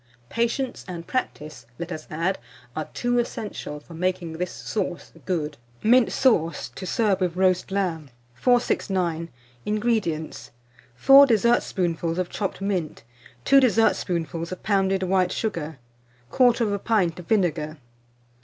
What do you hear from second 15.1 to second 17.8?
sugar, 1/4 pint of vinegar.